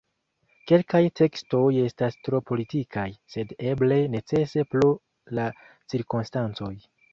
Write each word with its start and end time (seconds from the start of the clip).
Kelkaj 0.69 1.01
tekstoj 1.19 1.67
estas 1.81 2.17
tro 2.29 2.39
politikaj, 2.53 3.05
sed 3.35 3.55
eble 3.75 4.01
necese 4.17 4.67
pro 4.75 4.91
la 5.41 5.49
cirkonstancoj. 5.95 6.75